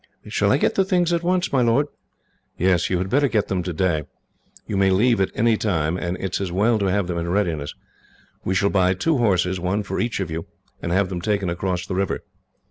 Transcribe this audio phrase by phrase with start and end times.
[0.25, 1.85] "Shall I get the things at once, my lord?"
[2.57, 4.05] "Yes, you had better get them today.
[4.67, 7.29] We may leave at any time, and it is as well to have them in
[7.29, 7.75] readiness.
[8.43, 10.47] We shall buy two horses, one for each of you,
[10.81, 12.23] and have them taken across the river.